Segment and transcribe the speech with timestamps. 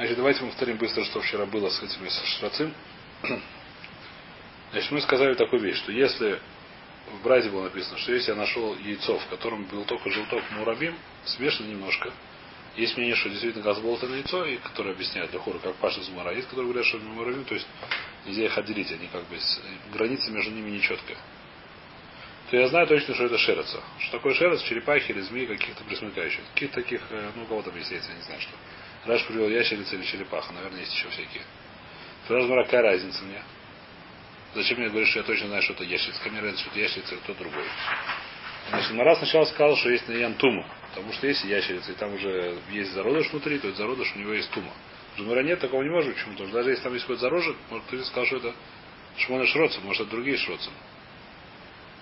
[0.00, 2.72] Значит, давайте мы повторим быстро, что вчера было с этими Шрацим.
[4.72, 6.40] Значит, мы сказали такую вещь, что если
[7.12, 10.94] в Бразе было написано, что если я нашел яйцо, в котором был только желток мурабим,
[11.26, 12.14] смешано немножко,
[12.76, 16.34] есть мнение, что действительно газболтное яйцо, и которое объясняет для хора, как Паша Зумара.
[16.34, 17.66] Есть, которые говорят, что муравим, то есть
[18.24, 19.36] нельзя их отделить, они как бы,
[19.92, 21.18] граница между ними нечеткая.
[22.50, 23.82] То я знаю точно, что это шереца.
[23.98, 24.62] Что такое шерец?
[24.62, 26.40] Черепахи или змеи каких-то присмыкающих.
[26.54, 28.52] Каких таких, э, ну, у кого там есть яйца, я не знаю, что.
[29.06, 30.52] Раш привел ящерица или черепаха.
[30.52, 31.42] Наверное, есть еще всякие.
[32.24, 33.42] Спрашиваю, какая разница мне?
[34.54, 36.22] Зачем мне говоришь, что я точно знаю, что это ящерица?
[36.22, 37.64] Ко мне разница, что это ящерица, кто другой.
[38.68, 40.66] Значит, Мара сначала сказал, что есть на тума.
[40.90, 44.32] Потому что есть ящерица, и там уже есть зародыш внутри, то есть зародыш у него
[44.32, 44.72] есть тума.
[45.16, 46.14] Жмура нет, такого не может.
[46.14, 46.32] Почему?
[46.32, 48.54] Потому что даже если там есть какой-то зарожек, может кто-то сказал, что это
[49.16, 50.70] шмона шроца, может это другие шроцы.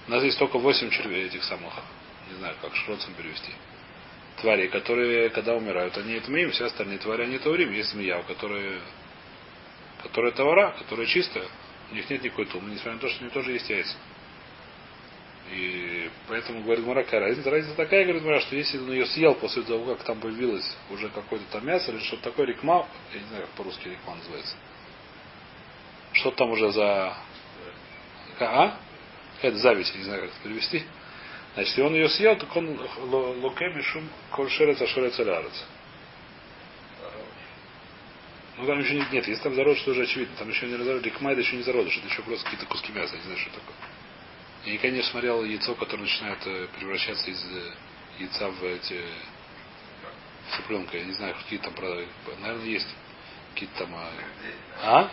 [0.07, 1.75] У нас есть только 8 червей этих самых.
[2.31, 3.53] Не знаю, как шроцем перевести
[4.41, 7.73] твари, которые, когда умирают, они это им, все остальные твари, они таурим.
[7.73, 8.81] Есть змея, у которой,
[10.03, 11.47] которая товара, которая чистая.
[11.91, 13.95] У них нет никакой тумы, несмотря на то, что у них тоже есть яйца.
[15.51, 17.51] И поэтому, говорит Мара, разница?
[17.51, 21.09] Разница такая, говорит Мара, что если он ее съел после того, как там появилось уже
[21.09, 24.57] какое-то там мясо, или что-то такое, рекма, я не знаю, как по-русски рекма называется.
[26.13, 27.17] Что там уже за...
[28.41, 28.79] А?
[29.41, 30.85] Это зависть, не знаю, как это перевести.
[31.59, 32.79] Значит, если он ее съел, так он
[33.43, 35.65] лукеми шум коль шерец ашерец алярец.
[38.59, 40.37] Ну там еще нет, нет, если там зародыш, то уже очевидно.
[40.37, 43.17] Там еще не зародыш, ликма это еще не зародыш, это еще просто какие-то куски мяса,
[43.17, 43.75] не знаю, что такое.
[44.67, 47.73] Я никогда не смотрел яйцо, которое начинает э, превращаться из э,
[48.21, 49.03] яйца в эти
[50.55, 50.97] цыпленка.
[50.97, 51.75] Я не знаю, какие там,
[52.41, 52.89] наверное, есть
[53.55, 53.97] какие-то там...
[53.97, 54.11] А?
[54.85, 55.11] а?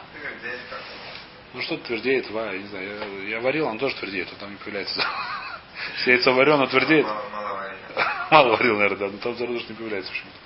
[1.56, 3.24] Ну что твердеет, ва, я не знаю.
[3.24, 5.04] Я, я варил, он тоже твердеет, он там не появляется.
[5.98, 7.08] Если яйцо варено, твердеет.
[8.32, 10.38] Мало варил, наверное, да, но там зародыш не появляется почему-то.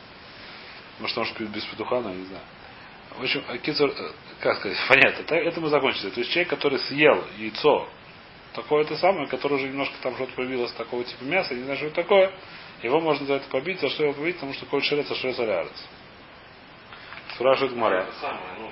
[0.99, 2.43] Может, может, без петуха, но я не знаю.
[3.17, 6.09] В общем, кицур, э, как сказать, понятно, так, это мы закончили.
[6.09, 7.87] То есть человек, который съел яйцо,
[8.53, 11.95] такое-то самое, которое уже немножко там что-то появилось такого типа мяса, не знаю, что это
[11.95, 12.31] такое,
[12.81, 15.39] его можно за это побить, за что его побить, потому что коль шерец, а шерец
[15.39, 15.85] алярец.
[17.35, 18.05] Спрашивает Мара.
[18.59, 18.71] Ну,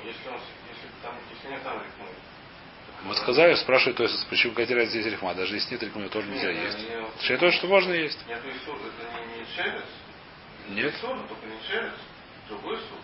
[3.03, 6.51] мы сказали, спрашивает, то есть, почему какая здесь рифма, даже если нет рифма, тоже нельзя
[6.51, 7.29] нет, есть.
[7.29, 8.19] Нет, то, что можно есть.
[8.27, 9.85] Нет, Исур, это не, не шерец?
[10.69, 10.93] Нет.
[10.95, 11.93] Исур, только не шерец,
[12.49, 12.99] другой сур.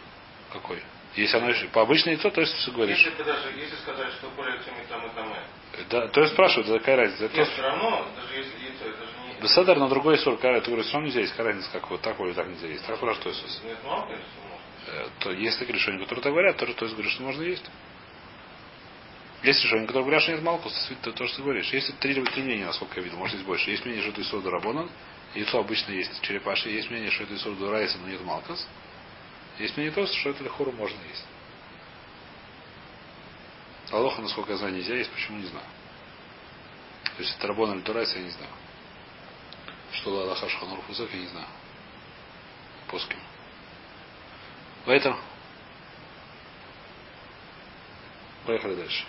[0.51, 0.83] Какой?
[1.15, 2.97] Если оно по обычное яйцо, то есть все говоришь.
[2.97, 5.83] Если, даже, если сказать, что более чем и там, и там, и.
[5.89, 7.29] Да, то есть спрашивают, да, какая разница?
[7.35, 9.41] Нет, все равно, даже если яйцо, это же не...
[9.41, 12.19] Беседер на другой сур, какая ты говоришь, что нельзя есть, какая разница, как вот так
[12.19, 12.85] или так нельзя есть.
[12.85, 13.63] Так спрашивают, то есть.
[13.63, 15.09] Нет, мало, конечно, можно.
[15.19, 17.65] То есть такие решения, которые так говорят, то, то есть говоришь, что можно есть.
[19.43, 21.71] Есть решение, которое говорят, что нет מלקות, то, то, что ты говоришь.
[21.73, 23.69] Есть три, три мнения, насколько я видел, может есть больше.
[23.71, 24.89] Есть мнение, что это איסור דרבנן,
[25.35, 26.69] яйцо обычно есть черепаши.
[26.69, 28.65] Есть мнение, что это Исур Райса, но нет מלקות.
[29.59, 31.25] Есть мнение то, что это לכאורה можно есть.
[33.91, 35.65] הלכה, насколько я знаю, нельзя есть, почему не знаю.
[37.15, 38.51] То есть это דרבנן или דאורייתא, я не знаю.
[39.91, 41.47] Что Аллаха Шханур Фузак, я не знаю.
[42.87, 43.19] Поским.
[44.85, 45.17] Поэтому
[48.45, 49.05] Поехали дальше.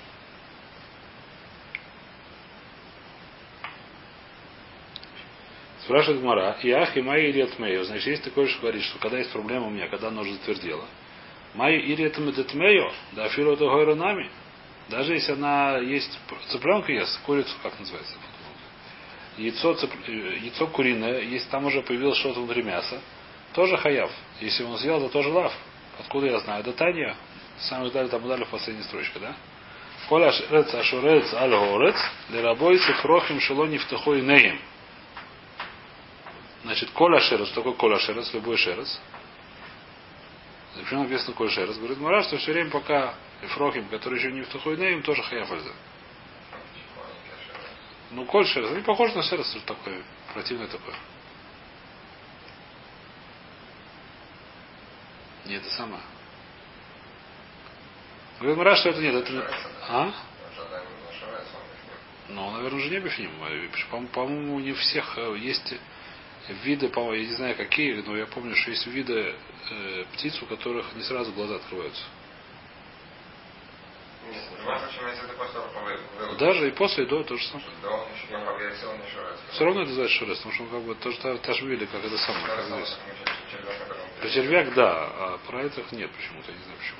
[5.84, 7.84] Спрашивает Мара, и ах, и май ирет мейо.
[7.84, 10.87] Значит, есть такое, что говорит, что когда есть проблема у меня, когда оно уже затвердело.
[11.55, 14.31] Май ирет медетмео, да фило это нами.
[14.89, 16.19] Даже если она есть
[16.49, 18.15] цыпленка ест, курицу, как называется?
[19.37, 23.01] Яйцо, цып, яйцо куриное, если там уже появилось что-то внутри мяса,
[23.53, 24.11] тоже хаяв.
[24.41, 25.53] Если он съел, то тоже лав.
[25.99, 26.61] Откуда я знаю?
[26.61, 27.15] Это Таня.
[27.59, 29.34] Самый далее там дали в последней строчке, да?
[30.09, 31.97] Коля шерец ашурец аль горец,
[32.31, 34.59] лерабойцы хрохим шелони втахой неем.
[36.65, 38.99] Значит, коля шерец, что такое коля шерец, любой шерец.
[40.75, 41.77] Почему написано коля шерец?
[41.77, 45.73] Говорит Мара, что все время пока Эфрохим, который еще не в Тухуйнеем, тоже хаяфальза.
[48.13, 50.03] Ну, коль шерец, они похожи на шерец, что такое,
[50.33, 50.95] противное такое.
[55.45, 56.03] Не это самое.
[58.39, 59.55] Говорит Мара, что это нет, это.
[59.83, 60.13] А?
[62.28, 64.09] Ну, наверное, уже не бифним.
[64.13, 65.75] По-моему, не всех э, есть
[66.49, 69.35] виды, по я не знаю какие, но я помню, что есть виды
[69.71, 72.03] э, птиц, у которых не сразу глаза открываются.
[76.39, 77.67] Даже и после, и до, то же самое.
[79.53, 81.87] Все равно это называется шурес, потому что он как бы тоже та, та же видели,
[81.87, 82.97] как это самое, как здесь.
[84.21, 86.99] Про червяк, да, а про этих нет почему-то, я не знаю почему.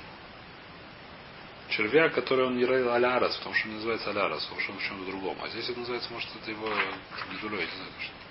[1.69, 5.05] Червяк, который он не алярас, потому что он называется алярас, потому что он в чем-то
[5.05, 5.37] другом.
[5.41, 6.69] А здесь это называется, может, это его
[7.31, 8.24] гидулей, я не знаю, что.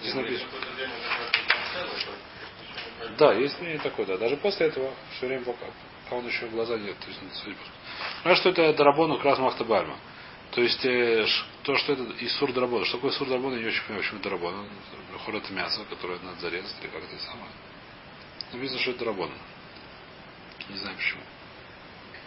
[0.00, 0.50] Здесь написано.
[3.18, 4.16] Да, есть мнение такое, да.
[4.18, 5.66] Даже после этого все время пока,
[6.04, 6.96] пока он еще глаза нет.
[6.98, 7.20] То есть,
[8.24, 9.96] а что это Дарабону как раз Махтабальма.
[10.52, 11.26] То есть э,
[11.62, 12.84] то, что это Исур Дарабона.
[12.84, 14.68] Что такое Исур Дарабона, я не очень понимаю, почему это Дарабона.
[15.24, 17.50] Хор это мясо, которое надо зарезать, или как это самое.
[18.52, 19.34] Написано, что это Дарабона.
[20.68, 21.22] Не знаю почему.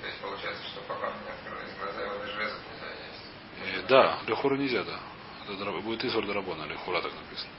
[0.01, 3.83] То есть получается, что пока не открылись глаза, его даже резать нельзя есть.
[3.83, 4.99] Э, да, Лехура нельзя, да.
[5.51, 7.51] Это будет Исур Дарабона, Лехура так написано.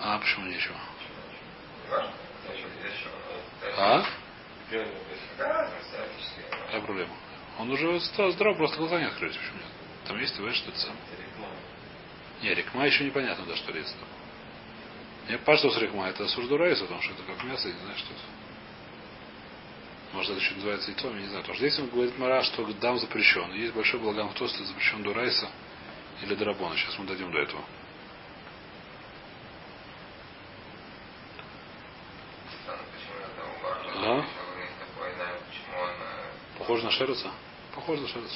[0.00, 0.76] А почему нечего?
[3.78, 4.04] А?
[6.66, 7.14] Какая проблема?
[7.58, 9.36] Он уже здоров, просто глаза не открылись.
[9.36, 9.66] Почему нет?
[10.06, 10.96] Там есть, ты что это сам.
[12.42, 14.08] Не, рекма еще непонятно, да, что резать там.
[15.28, 18.12] Мне кажется, с рекма это сурдурайс, потому что это как мясо, я не знаю, что
[18.12, 18.22] это.
[20.12, 21.42] Может, это еще называется яйцом, я не знаю.
[21.42, 23.52] Потому что здесь он говорит Мара, что дам запрещен.
[23.52, 25.48] Есть большой благам в то, что запрещен дурайса
[26.22, 26.76] или драбона.
[26.76, 27.64] Сейчас мы дойдем до этого.
[33.98, 34.24] А?
[36.58, 37.30] Похоже на Шеруца?
[37.74, 38.34] Похоже на Шеруца.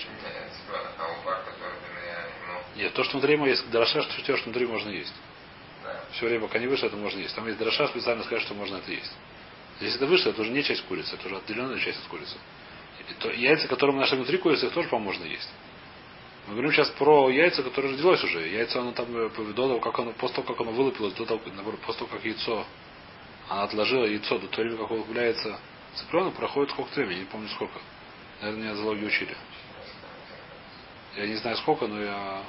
[2.77, 5.15] Нет, то, что внутри ему есть дроша, что все, что внутри можно есть.
[6.13, 7.35] Все время, пока не вышло, это можно есть.
[7.35, 9.13] Там есть дроша, специально сказать, что можно это есть.
[9.81, 12.37] Если это вышло, это уже не часть курицы, это уже отделенная часть от курицы.
[13.09, 15.49] И то, яйца, которые мы нашли внутри курицы, их тоже, по-моему, можно есть.
[16.47, 18.47] Мы говорим сейчас про яйца, которые родилось уже.
[18.49, 21.41] Яйца, оно там, э, до того, как оно, после того, как оно вылупилось, до того,
[21.41, 22.67] после того, как яйцо,
[23.49, 25.59] она отложила яйцо до того времени, как он является
[25.95, 27.79] цыпленок, проходит сколько времени, не помню сколько.
[28.41, 29.37] Наверное, меня зоологи учили.
[31.17, 32.43] Я не знаю сколько, но я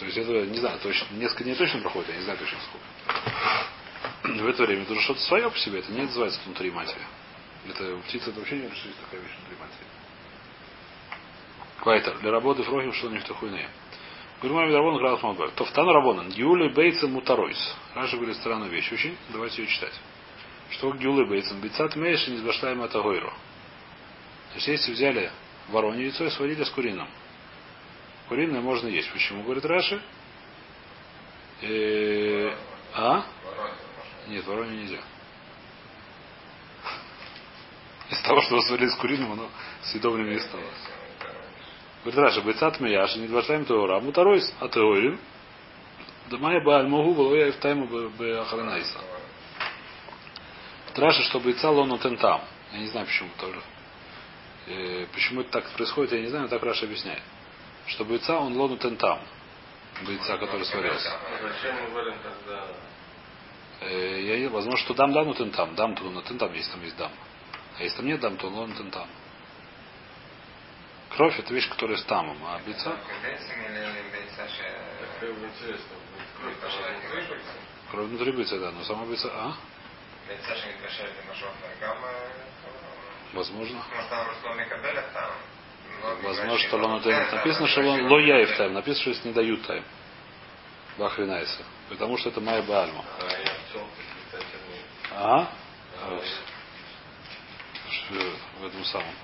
[0.00, 4.42] То есть это, не знаю, точно, несколько дней точно проходит, я не знаю точно сколько.
[4.42, 7.02] В это время это уже что-то свое по себе, это не называется внутри матери.
[7.68, 9.86] Это птица это вообще не решит такая вещь внутри матери.
[11.80, 12.18] Квайтер.
[12.20, 13.68] Для работы фрохим, что у них такой не.
[14.40, 15.50] Гурмами Рабон Градус Малбар.
[15.50, 16.30] То втану Рабонан.
[16.30, 17.76] Гиули Бейца Мутаройс.
[17.94, 18.90] Раша говорит странную вещь.
[18.92, 19.16] Очень.
[19.30, 19.92] Давайте ее читать.
[20.70, 21.60] Что Гиули Бейцем?
[21.60, 23.32] Бейцат Мейш не сбаштаем это Гойру.
[24.50, 25.30] То есть если взяли
[25.68, 27.08] воронье яйцо и сварили с куриным.
[28.28, 29.10] Куриное можно есть.
[29.12, 30.00] Почему, говорит Раши?
[31.62, 32.54] Э,
[32.94, 33.24] а?
[34.28, 34.98] Нет, воронье нельзя.
[38.10, 39.48] Из того, что вы сварили с куриным, оно
[39.82, 40.62] съедобным не стало.
[42.04, 45.20] Говорит Раша, бойцат мияш, не дваштаем теора, а мутаройс, а теорим.
[46.30, 49.00] Да моя бааль могу, было я и в тайму бы охранайса.
[50.96, 52.42] Раша, что бойца лону тентам.
[52.72, 53.60] Я не знаю, почему тоже.
[54.66, 57.22] Э, почему это так происходит, я не знаю, но так Раша объясняет
[57.90, 59.20] что бойца он лону тентам.
[60.06, 61.12] Бойца, который сварился.
[63.80, 65.74] Э, я, возможно, что дам дану тентам.
[65.74, 67.12] Дам то на тентам, если там есть дам.
[67.78, 69.08] А если там нет дам, то он лону тентам.
[71.10, 72.96] Кровь это вещь, которая с тамом, а бойца...
[77.90, 79.28] Кровь внутри бойца, да, но сама бойца...
[79.34, 79.56] А?
[83.32, 83.82] Возможно.
[86.22, 87.30] Возможно, что лону тайм.
[87.32, 88.72] Написано, что лон, ло яев тайм.
[88.74, 89.84] Написано, что если не дают тайм.
[90.98, 91.64] Бахринайса.
[91.88, 93.04] Потому что это майя бальма.
[95.12, 95.48] А?
[98.58, 99.14] В этом самом.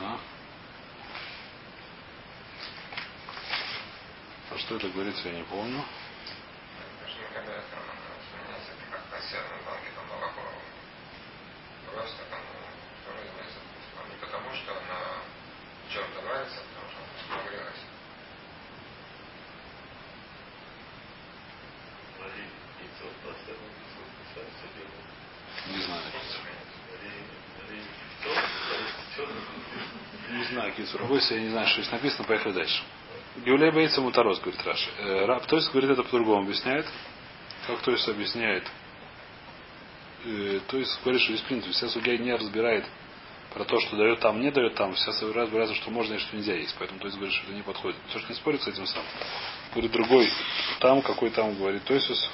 [0.00, 0.18] А?
[4.50, 5.82] а что это говорится, я не помню.
[11.90, 12.40] просто там
[13.06, 13.60] производится.
[14.10, 15.22] Не потому, что она
[15.90, 17.00] чем-то нравится, а потому что
[17.32, 17.82] она нагрелась.
[25.66, 26.02] Не знаю.
[30.30, 31.00] Не знаю, Кицур.
[31.30, 32.82] Я не знаю, что здесь написано, поехали дальше.
[33.44, 34.88] Геулей боится мутарос, говорит Раш.
[34.98, 36.86] Э, раб, то есть говорит это по-другому объясняет.
[37.66, 38.64] Как то есть объясняет
[40.24, 42.84] э, то есть говорит, что из принципа вся судья не разбирает
[43.52, 46.54] про то, что дает там, не дает там, вся разбирается, что можно и что нельзя
[46.54, 46.74] есть.
[46.78, 47.96] Поэтому то есть говорит, что это не подходит.
[48.12, 49.02] То, что не спорит с этим сам.
[49.72, 50.30] Говорит другой,
[50.80, 52.30] там, какой там, говорит, то есть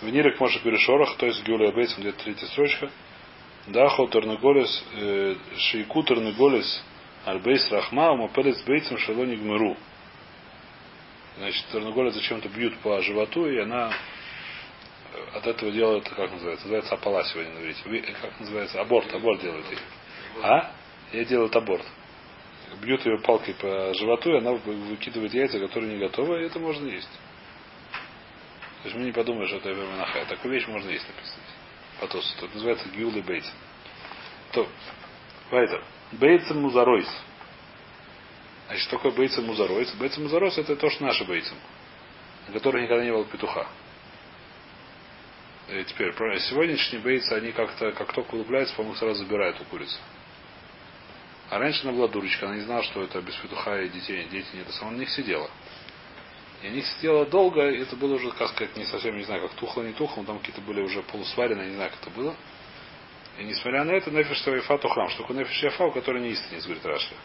[0.00, 2.90] в Нирек Моша Перешорах, то есть Гюля Бейтсом, где-то третья строчка.
[3.66, 6.82] Дахо Тернеголес, э, Шейку Тернеголес,
[7.28, 9.76] Альбейс Рахма, Мапелец Бейтсом Шалони Гмыру.
[11.36, 13.92] Значит, Тернеголес зачем-то бьют по животу, и она
[15.34, 18.12] от этого делают, как называется, называется апала сегодня на иврите.
[18.20, 18.80] Как называется?
[18.80, 19.78] Аборт, аборт делают ей.
[20.42, 20.72] А?
[21.12, 21.84] Ей делают аборт.
[22.80, 26.88] Бьют ее палкой по животу, и она выкидывает яйца, которые не готовы, и это можно
[26.88, 27.10] есть.
[28.82, 30.24] То есть мы не подумаем, что это Верманаха.
[30.26, 31.42] Такую вещь можно есть написано.
[32.00, 32.36] Патос.
[32.38, 33.44] Это называется Гиулы Бейт.
[34.52, 34.66] То,
[35.50, 35.82] Вайтер.
[36.12, 37.08] Бейцем музаройс.
[38.66, 39.92] Значит, что такое бейцем музаройс?
[39.94, 41.56] Бейцем музаройс это то, что наши бейцем.
[42.46, 43.66] На которых никогда не было петуха.
[45.68, 49.98] И теперь, сегодняшние бейцы, они как-то, как только улыбляются, по-моему, сразу забирают у курицы.
[51.50, 54.48] А раньше она была дурочка, она не знала, что это без петуха и детей, дети
[54.54, 55.50] не это сама на них сидела.
[56.62, 59.52] И они сидела долго, и это было уже, как сказать, не совсем, не знаю, как
[59.58, 62.34] тухло, не тухло, там какие-то были уже полусваренные, не знаю, как это было.
[63.38, 66.64] И несмотря на это, нефиш Яфа Тухам, что такое нефиш Яфа, у которой не истинец,
[66.64, 67.16] говорит Рашли.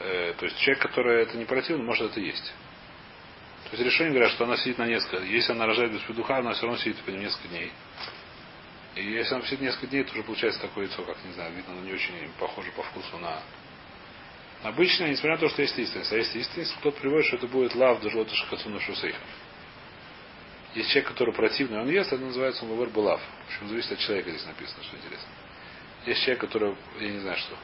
[0.00, 2.54] Э, то есть человек, который это не противно, может это есть.
[3.64, 5.22] То есть решение говорят, что она сидит на несколько.
[5.24, 7.70] Если она рожает без петуха, она все равно сидит по несколько дней.
[8.94, 11.74] И если она сидит несколько дней, то уже получается такое яйцо, как не знаю, видно,
[11.74, 13.42] оно не очень похоже по вкусу на
[14.62, 16.12] обычное, несмотря на то, что есть истинность.
[16.12, 19.18] А если истинность, кто-то приводит, что это будет лав даже вот шахацуна шусейха.
[20.76, 23.18] Есть человек, который противный, он ест, это называется он вавер булав.
[23.18, 25.28] В общем, зависит от человека, здесь написано, что интересно.
[26.04, 27.56] Есть человек, который, я не знаю, что.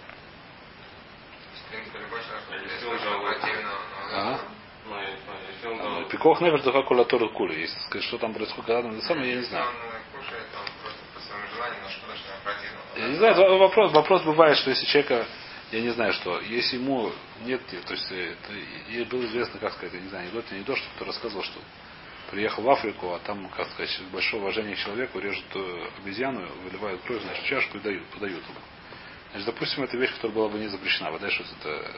[4.14, 4.40] А?
[5.64, 7.61] Ну, Пикох невер духа кулатура кули.
[7.61, 9.66] Если сказать, что там происходит, когда на самом я не знаю.
[12.97, 15.26] Я не знаю, вопрос, вопрос бывает, что если человека,
[15.71, 17.12] я не знаю, что, если ему
[17.45, 20.87] нет, то есть это, было известно, как сказать, я не знаю, анекдот, не то, что
[20.97, 21.61] кто рассказывал, что
[22.33, 27.03] приехал в Африку, а там, как сказать, большое уважение к человеку, режут э, обезьяну, выливают
[27.03, 28.59] кровь, значит, чашку и дают, подают ему.
[29.33, 31.11] Значит, допустим, это вещь, которая была бы не запрещена.
[31.11, 31.93] Вода, что это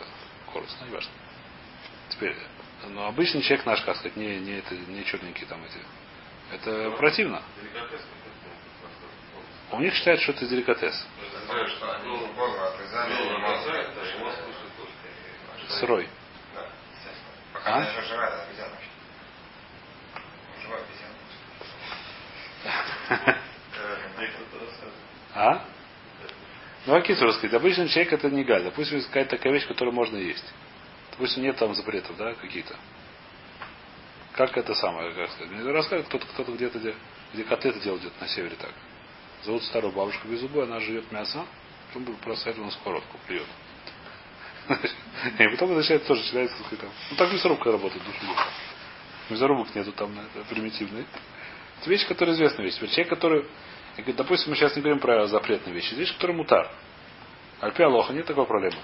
[0.53, 1.12] корус, ну, не важно.
[2.09, 2.37] Теперь,
[2.88, 5.79] но обычный человек наш, как сказать, не, не, это, не черненькие там эти.
[6.53, 7.41] Это противно.
[9.71, 11.07] У них считают, что это деликатес.
[15.79, 16.09] Сырой.
[17.64, 17.87] А?
[25.35, 25.64] А?
[26.87, 27.54] Ну, а кису рассказать.
[27.54, 28.62] Обычный человек это не галь.
[28.62, 30.44] Допустим, какая-то такая вещь, которую можно есть.
[31.12, 32.76] Допустим, нет там запретов, да, какие-то.
[34.33, 35.52] Как это самое, как сказать.
[35.52, 36.94] Мне рассказывают, кто-то кто-то где-то, где,
[37.33, 38.73] где коты это делают где-то на севере так.
[39.44, 41.44] Зовут старую бабушку без зубы, она живет мясо,
[41.92, 43.47] потом просто это на сковородку плюет.
[45.38, 46.90] И потом начинает тоже начинается там.
[47.11, 48.18] Ну так мясорубка работает, душу
[49.30, 51.04] Мясорубок нету там, это примитивные.
[51.81, 52.75] Это вещь, которая известна вещь.
[52.75, 53.47] Человек, который,
[54.16, 56.71] допустим, мы сейчас не говорим про запретные вещи, вещь, которая мутар.
[57.61, 58.76] Альпи Алоха, нет такой проблемы.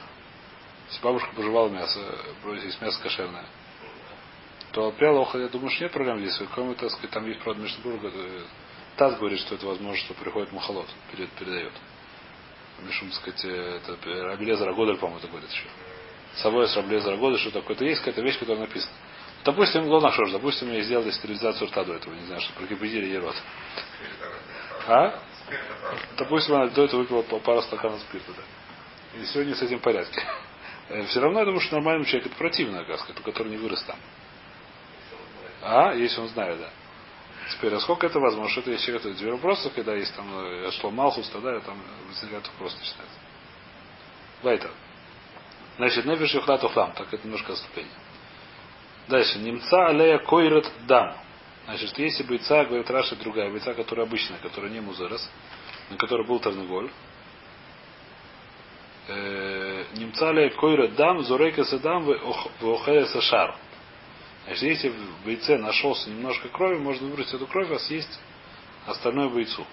[0.89, 2.01] Если бабушка пожевала мясо,
[2.63, 3.47] есть мясо кошерное,
[4.73, 6.41] то Альпи Алоха, я думаю, что нет проблем здесь.
[6.55, 8.43] Кроме, так сказать, там есть, правда, между э,
[8.97, 11.73] Таз говорит, что это возможно, что приходит Махалот, передает.
[12.81, 15.65] Мишум, так сказать, э, это Рабелеза Рагодель, по-моему, это говорит еще.
[16.37, 17.77] Собой с Рабелеза Рагодель, что такое.
[17.77, 18.95] Это есть какая-то вещь, которая написана.
[19.45, 23.35] Допустим, Лонашош, допустим, я сделали стерилизацию рта до этого, не знаю, что прокипятили ей рот.
[24.87, 25.19] А?
[26.19, 29.19] Допустим, она до этого выпила пару стаканов спирта, да.
[29.19, 30.23] И сегодня с этим в порядке.
[30.89, 33.83] Э, Все равно я думаю, что нормальному человеку это противно, как сказать, который не вырос
[33.85, 33.97] там.
[35.63, 36.71] А, если он знает, да.
[37.51, 38.51] Теперь, а сколько это возможно?
[38.51, 42.47] Что это человек, это две вопроса, когда есть там э, что Малхус, тогда там возникает
[42.49, 43.19] вопрос начинается.
[44.43, 44.71] Вайтер.
[45.77, 47.93] Значит, нефиш юхлат ухлам, так это немножко отступление.
[49.11, 49.41] Дальше.
[49.41, 51.17] Немца алея койрат дам.
[51.65, 55.29] Значит, если бойца, говорит Раша, другая бойца, которая обычная, которая не музерас,
[55.91, 56.91] на которой был Тарнаголь.
[59.09, 63.57] Э, немца алея койрат дам, зурейка садам, в сашар.
[64.45, 68.21] Значит, если в бойце нашелся немножко крови, можно выбрать эту кровь, а съесть
[68.87, 69.67] остальную бойцу.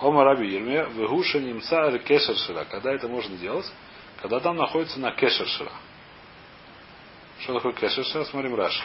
[0.00, 2.64] Ома Раби Ерме, вегуша немца кешершира.
[2.64, 3.72] Когда это можно делать?
[4.20, 5.70] Когда там находится на кешершира.
[7.40, 8.24] Что такое кешершира?
[8.24, 8.82] Смотрим Раш.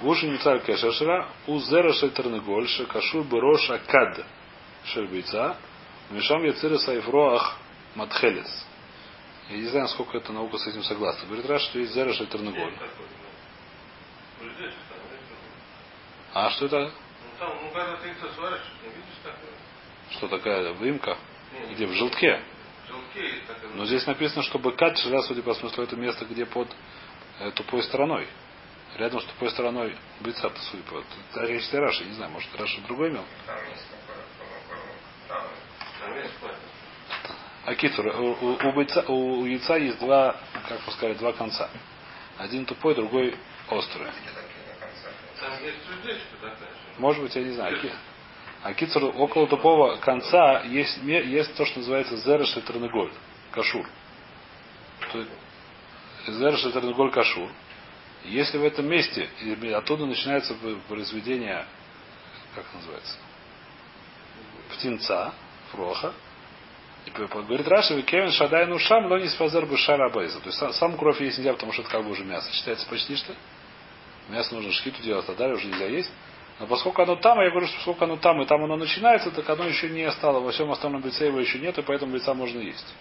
[0.00, 4.24] Гуша немца кешершира, у зера шельтернеголь, шакашур броша кад
[4.84, 5.56] шельбейца,
[6.10, 7.56] мешам яцира сайфроах
[7.94, 8.66] матхелец.
[9.48, 11.26] Я не знаю, сколько эта наука с этим согласна.
[11.26, 12.74] Говорит Раш, что есть зера шельтернеголь.
[16.34, 16.92] А что это?
[17.40, 19.50] Ну, когда ты это сваришь, не видишь такое?
[20.10, 21.16] Что такая выемка?
[21.70, 21.86] Где?
[21.86, 22.40] В желтке.
[23.74, 26.68] Но здесь написано, что быкат шира, судя по смыслу, это место, где под
[27.40, 28.26] э, тупой стороной.
[28.96, 31.04] Рядом с тупой стороной бойца, судя по...
[31.30, 33.24] Это речь Раши, не знаю, может Раша другой имел?
[33.46, 34.24] Там есть такое,
[35.28, 35.44] там,
[36.00, 36.34] Там есть
[37.64, 40.36] А китур, у, у, бойца, у яйца есть два,
[40.68, 41.68] как бы сказать, два конца.
[42.38, 43.36] Один тупой, другой
[43.68, 44.08] острый.
[46.98, 47.78] Может быть, я не знаю.
[48.62, 53.12] А кицур около тупого конца есть, есть то, что называется зереш и тернеголь.
[53.52, 53.86] Кашур.
[56.26, 57.48] Зереш и тернеголь кашур.
[58.24, 59.28] Если в этом месте
[59.74, 60.54] оттуда начинается
[60.88, 61.66] произведение
[62.54, 63.16] как называется,
[64.72, 65.32] птенца,
[65.70, 66.12] фроха.
[67.06, 70.10] И говорит Раша, Кевин Шадай Нушам, но не спазер бы шара.
[70.10, 72.52] То есть сам, сам кровь есть нельзя, потому что это как бы уже мясо.
[72.52, 73.34] Считается почти что.
[74.28, 76.10] Мясо нужно шхиту делать, а далее уже нельзя есть.
[76.60, 79.48] Но поскольку оно там, я говорю, что поскольку оно там и там оно начинается, так
[79.48, 80.40] оно еще не стало.
[80.40, 82.94] Во всем остальном лице его еще нет, и поэтому лица можно есть.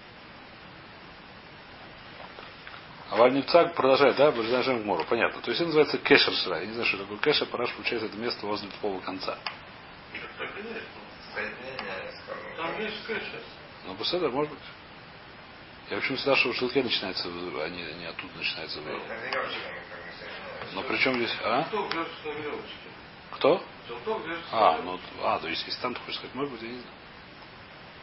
[3.10, 5.06] А Вальнивцаг продолжает, да, продолжаем Гмору.
[5.10, 5.42] Понятно.
[5.42, 6.60] То есть это называется кешер шра.
[6.60, 9.38] Я не знаю, что такое кешер, параш получается это место возле тупого конца.
[10.38, 10.54] Кормом.
[12.58, 13.40] Там есть кэша.
[13.86, 14.64] Ну, Беседер, может быть.
[15.90, 18.80] Я почему всегда, что в шелке начинается, а не, не оттуда начинается.
[20.74, 21.66] Но при чем здесь, а?
[23.38, 23.64] Кто?
[23.88, 26.80] Желток А, ну, а, то есть если там ты хочешь сказать, может быть, я не
[26.80, 26.96] знаю.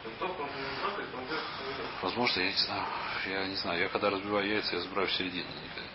[0.03, 0.63] Желток, он не
[1.17, 1.27] он.
[2.01, 2.85] Возможно, я не знаю.
[3.27, 3.81] Я не знаю.
[3.81, 5.49] Я когда разбиваю яйца, я забираю в середину.
[5.49, 5.89] Никогда.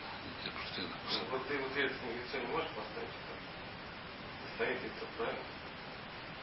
[0.44, 1.02] Я просто не знаю.
[1.11, 3.16] Ну, Вот ты вот яйца яйцо не можешь поставить.
[4.56, 5.40] Стоит яйцо, правильно?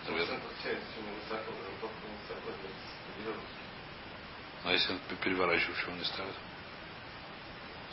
[0.07, 0.39] Наверное.
[0.39, 3.61] Процентов 70 не высоко, желток не высоко держится на веревочке.
[4.63, 6.35] А если он переворачиваю, почему он не ставит?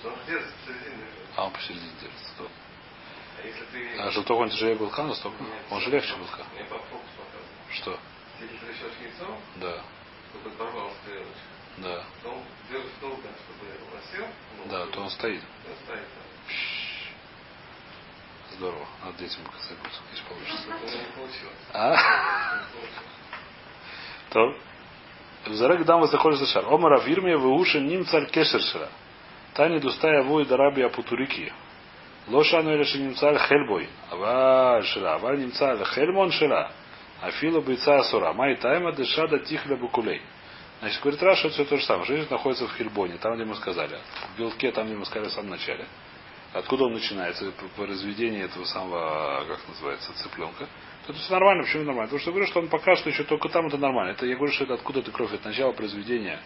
[0.04, 1.06] Он держится посередине.
[1.36, 2.48] А, он посередине держится.
[3.98, 5.42] А желток он тяжелее белка настолько?
[5.70, 6.64] Он же легче фокус показывает.
[7.70, 7.98] Что?
[8.40, 9.82] Если ты трясешь яйцо, Да,
[11.78, 12.04] да.
[12.22, 14.26] то он делает долго, чтобы он сел.
[14.58, 15.42] ну, Да, то он стоит.
[15.84, 16.24] Стоит там.
[18.52, 18.86] Здорово.
[19.04, 19.76] Надо детям показать
[20.12, 20.68] если получится.
[20.68, 21.56] У меня не получилось.
[21.72, 21.96] А?
[24.30, 24.56] То.
[25.46, 26.64] Зарек дам заходит за шар.
[26.72, 28.88] Омара вирме в уши ним царь кешершера.
[29.54, 31.52] Тани дустая вой дараби апутурики.
[32.26, 33.88] Лошану или ним царь хельбой.
[34.10, 35.14] Ава шира.
[35.14, 36.70] Ава ним царь хельмон шира.
[37.20, 38.32] Афила бойца асура.
[38.32, 40.22] Май тайма дешада тихля букулей.
[40.80, 42.06] Значит, говорит Раша, это все то же самое.
[42.06, 43.98] Жизнь находится в Хельбоне, там, где мы сказали.
[44.34, 45.86] В белке, там, где мы сказали в самом начале.
[46.52, 47.50] Откуда он начинается?
[47.76, 50.66] По, разведению этого самого, как называется, цыпленка.
[51.06, 51.62] То это все нормально.
[51.62, 52.08] Почему нормально?
[52.08, 54.10] Потому что я говорю, что он пока что еще только там это нормально.
[54.10, 55.32] Это я говорю, что это откуда это кровь?
[55.32, 56.40] Это начало произведения,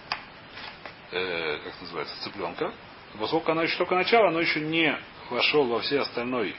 [1.10, 2.72] э, как называется, цыпленка.
[3.18, 4.96] Поскольку оно еще только начало, оно еще не
[5.30, 6.56] вошел во все остальной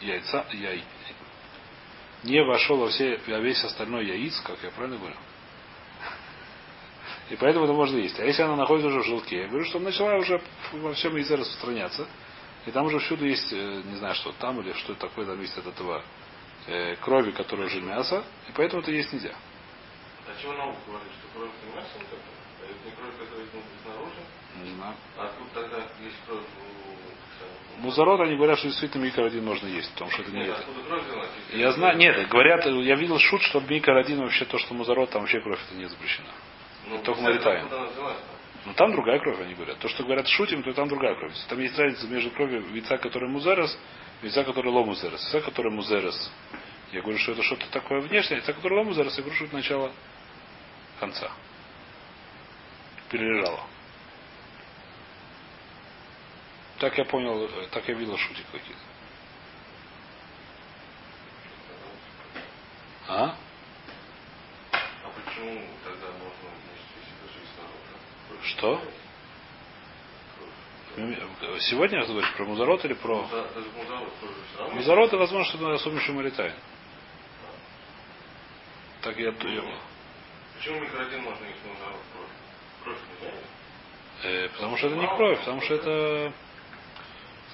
[0.00, 0.82] яйца, яй,
[2.24, 5.16] не вошел во все, во весь остальной яиц, как я правильно говорю?
[7.30, 8.18] И поэтому это можно есть.
[8.18, 10.40] А если она находится уже в желтке, я говорю, что начала уже
[10.72, 12.08] во всем яйце распространяться.
[12.66, 15.56] И там уже всюду есть, э, не знаю, что там или что такое, там есть
[15.56, 16.02] от этого
[16.66, 18.24] э, крови, которая уже мясо.
[18.48, 19.34] И поэтому это есть нельзя.
[20.26, 21.88] А чего наука говорит, что кровь не мясо?
[21.96, 23.46] А это не кровь, которая
[23.82, 24.20] снаружи?
[24.64, 24.96] Не знаю.
[25.18, 27.17] А тут тогда есть кровь у...
[27.78, 30.64] Музарот, они говорят, что действительно микро один можно есть, потому что это не это.
[31.52, 35.22] Я знаю, нет, говорят, я видел шут, что микро один вообще то, что музарот, там
[35.22, 36.26] вообще кровь это не запрещена.
[36.88, 38.16] Ну, только она взялась
[38.64, 39.78] Но там другая кровь, они говорят.
[39.78, 41.32] То, что говорят шутим, то там другая кровь.
[41.48, 43.78] Там есть разница между кровью яйца, который музерес,
[44.22, 45.22] и яйца, который ломузерес.
[45.32, 46.32] Яйца, который музерес.
[46.92, 49.92] Я говорю, что это что-то такое внешнее, яйца, который ломузерес, я говорю, что это начало
[50.98, 51.30] конца.
[53.08, 53.60] Перележало.
[56.78, 58.80] Так я понял, э, так я видел шутик какие-то.
[63.08, 63.34] А?
[64.72, 66.48] А почему тогда можно
[66.94, 68.44] если даже из народа?
[68.44, 68.82] Что?
[70.96, 71.62] Кровь.
[71.62, 73.26] Сегодня ты говоришь про музарот или про...
[73.28, 76.52] Даже музарот возможно, что особенно еще Маритайн.
[79.02, 79.30] Так я...
[79.30, 79.78] я-
[80.58, 82.28] Почему микродин можно есть музарот кровь?
[82.84, 83.44] Кровь есть?
[84.24, 86.32] э, потому что это не кровь, потому что это...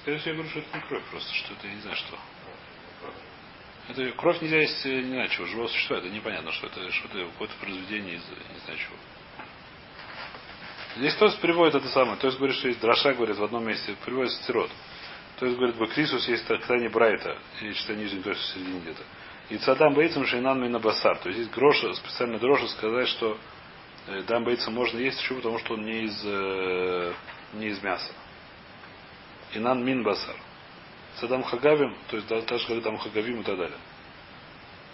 [0.05, 2.19] Скорее всего, я говорю, что это не кровь просто, что это не знаю что.
[3.89, 7.25] Это кровь нельзя есть, э, не знаю чего, живого существа, это непонятно, что это что-то
[7.25, 8.95] какое-то произведение из не знаю чего.
[10.97, 12.19] Здесь тоже приводит это самое.
[12.19, 14.69] То есть говорит, что есть дроша, говорит, в одном месте, приводит стирот.
[15.39, 19.03] То есть, говорит, Бакрисус есть Тани Брайта, или что нижний, то есть в середине где-то.
[19.49, 21.17] И цадам бейцам шейнан на басар.
[21.17, 23.39] То есть есть гроша, специально дрожа сказать, что
[24.05, 25.39] э, дам бейцам можно есть, почему?
[25.39, 27.13] Потому что он не из, э,
[27.53, 28.13] не из мяса.
[29.53, 30.35] Инан мин басар.
[31.19, 33.77] Цадам хагавим, то есть да- даже как дам хагавим и так далее.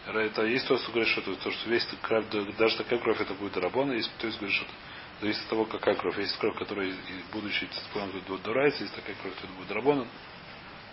[0.08, 3.20] Это есть то, что говорит, что, то, то, что весь кровь, да- даже такая кровь
[3.22, 4.68] это будет рабона, есть, то есть говорит, что
[5.22, 6.18] зависит от того, какая кровь.
[6.18, 10.08] Есть кровь, которая, из- из- цитпланом, будет дурается, есть такая кровь, то это будет рабона.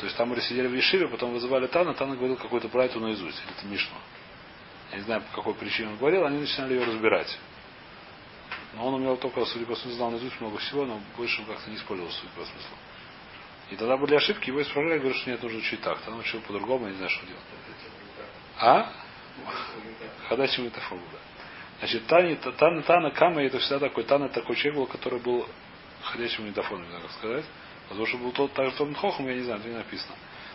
[0.00, 3.38] То есть там мы сидели в Ешиве, потом вызывали Тана, Тана говорил какую-то Брайту наизусть,
[3.44, 3.98] или это Мишну.
[4.92, 7.38] Я не знаю, по какой причине он говорил, они начинали ее разбирать.
[8.74, 11.76] Но он умел только, судя по смыслу, знал наизусть много всего, но больше как-то не
[11.76, 12.76] использовал, судя по смыслу.
[13.70, 16.00] И тогда были ошибки, его исправляли, говорят, что нет, нужно учить так.
[16.00, 17.42] Там учил по-другому, я не знаю, что делать.
[18.58, 18.92] А?
[20.28, 21.18] Ходячий метафор, да.
[21.80, 25.46] Значит, Тани, Тана, Тана, Кама, это всегда такой, Тана такой человек был, который был
[26.04, 27.44] ходячим метафоном, как сказать.
[27.90, 30.14] Потому что был тот, так же Хохом, я не знаю, это не написано.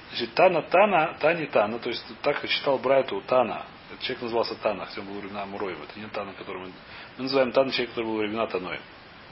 [0.09, 3.65] Значит, Тана, Тана, Тани, Тана, то есть так читал Брайту Тана.
[3.89, 5.83] Этот человек назывался Тана, хотя он был времена Амуроева.
[5.83, 6.67] Это не Тана, который мы...
[7.17, 8.79] Мы называем Тана человек, который был времена Таноем.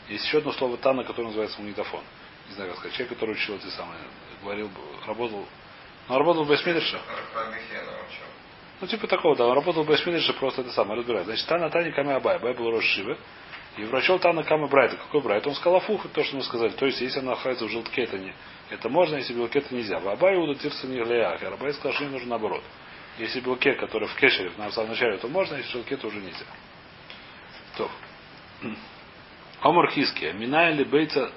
[0.10, 2.04] Есть еще одно слово Тана, которое называется магнитофон.
[2.50, 2.98] Не знаю, как сказать.
[2.98, 4.00] Человек, который учил эти самые,
[4.42, 4.70] говорил,
[5.08, 5.46] работал.
[6.10, 7.00] Но работал в Бесмидрише.
[8.82, 9.46] Ну, типа такого, да.
[9.46, 11.26] Он работал в Бесмидрише, просто это самое, разбирает.
[11.26, 12.36] Значит, Тана Тани Каме Абай.
[12.36, 13.18] Абай был Рош Шивы.
[13.78, 14.98] И врачел Тана Кама Брайта.
[14.98, 15.48] Какой Брайт?
[15.48, 16.72] Он сказал Афух, то, что мы сказали.
[16.72, 18.34] То есть, если она находится в желтке, это, не,
[18.70, 20.00] это можно, если в нельзя.
[20.00, 21.42] В Абай Уда Тирса не Глеях.
[21.42, 22.64] А Абай сказал, что не нужно наоборот.
[23.18, 26.20] Если белке, который в кешере, в самом начале, то можно, если в желтке, то уже
[26.20, 26.46] нельзя.
[27.78, 27.90] То.
[29.62, 30.26] Омар Хиски.
[30.36, 31.32] Минай ли бейца,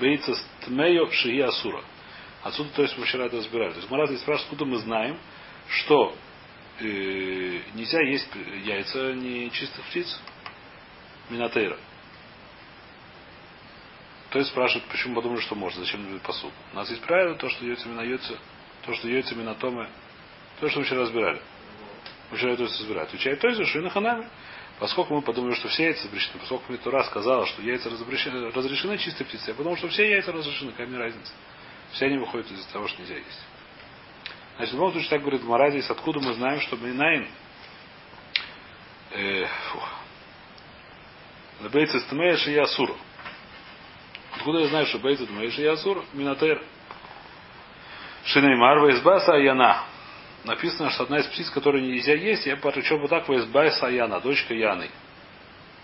[0.00, 1.82] бейца тмею шии асура.
[2.42, 3.72] Отсюда, то есть, мы вчера это разбирали.
[3.72, 5.18] То есть, Марат спрашивает, откуда мы знаем,
[5.68, 6.14] что
[6.80, 6.84] э,
[7.74, 8.28] нельзя есть
[8.64, 10.20] яйца не чистых птиц.
[11.30, 11.78] Минатейра.
[14.30, 16.52] То есть спрашивают, почему подумали, что можно, зачем любит посуд.
[16.72, 18.36] У нас есть правило, то, что яйца минается,
[18.84, 19.88] то, что яйца минатомы,
[20.60, 21.40] то, что мы вчера разбирали.
[22.30, 23.04] Мы вчера это разбирали.
[23.04, 24.28] Отвечает то есть, что и на ханаме.
[24.80, 28.98] Поскольку мы подумали, что все яйца запрещены, поскольку мне Тура сказала, что яйца разрешены, разрешены
[28.98, 31.32] чистой птицы, я подумал, что все яйца разрешены, какая мне разница.
[31.92, 33.44] Все они выходят из-за того, что нельзя есть.
[34.56, 37.28] Значит, в любом случае, так говорит Марадис, откуда мы знаем, что Минаин
[39.12, 39.46] э,
[41.68, 42.94] Бейца Стмея Шиясур.
[44.36, 46.04] Откуда я знаю, что Бейца Стмея Шиясур?
[46.12, 46.62] Минатер.
[48.24, 49.84] Шинеймар Вейсбаса Яна.
[50.44, 54.54] Написано, что одна из птиц, которую нельзя есть, я причем вот так Вейсбаса Яна, дочка
[54.54, 54.90] Яны.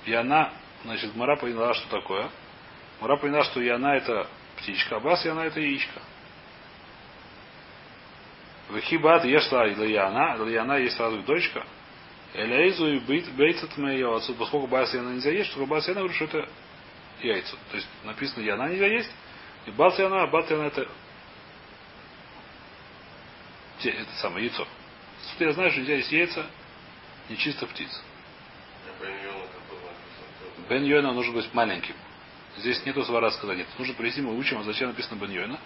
[0.06, 0.52] Яна,
[0.84, 2.30] значит, Мара поняла, что такое.
[3.00, 4.26] Мара поняла, что Яна это
[4.58, 6.00] птичка, а Бас Яна это яичко.
[8.70, 11.64] Вехибат ешла Ильяна, Ильяна есть сразу дочка,
[12.34, 16.26] Элейзу и бейтсат мое отсюда, поскольку бас яна нельзя есть, что бас яна говорит, что
[16.26, 16.48] это
[17.22, 17.56] яйцо.
[17.70, 19.10] То есть написано яна нельзя есть,
[19.66, 20.88] и бас яна, а бат яна это
[23.82, 24.66] это самое яйцо.
[25.32, 26.46] Тут я знаю, что нельзя есть яйца
[27.28, 28.02] нечистых птиц.
[30.68, 31.96] Бен Йона нужно быть маленьким.
[32.58, 33.58] Здесь нету свара сказать.
[33.58, 35.58] Нет, нужно привести, мы учим, а зачем написано Бен Йона.